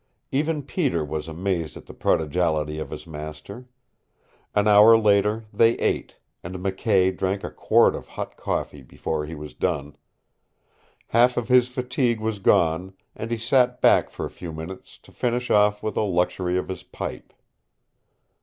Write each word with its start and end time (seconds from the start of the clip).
Even 0.31 0.63
Peter 0.63 1.05
was 1.05 1.27
amazed 1.27 1.77
at 1.77 1.85
the 1.85 1.93
prodigality 1.93 2.79
of 2.79 2.89
his 2.89 3.05
master. 3.05 3.67
An 4.55 4.67
hour 4.67 4.97
later 4.97 5.45
they 5.53 5.75
ate, 5.77 6.17
and 6.43 6.55
McKay 6.55 7.15
drank 7.15 7.43
a 7.43 7.51
quart 7.51 7.93
of 7.93 8.07
hot 8.07 8.35
coffee 8.35 8.81
before 8.81 9.27
he 9.27 9.35
was 9.35 9.53
done. 9.53 9.95
Half 11.09 11.37
of 11.37 11.49
his 11.49 11.67
fatigue 11.67 12.19
was 12.19 12.39
gone 12.39 12.95
and 13.15 13.29
he 13.29 13.37
sat 13.37 13.79
back 13.79 14.09
for 14.09 14.25
a 14.25 14.31
few 14.31 14.51
minutes 14.51 14.97
to 14.97 15.11
finish 15.11 15.51
off 15.51 15.83
with 15.83 15.93
the 15.93 16.03
luxury 16.03 16.57
of 16.57 16.67
his 16.67 16.81
pipe. 16.81 17.31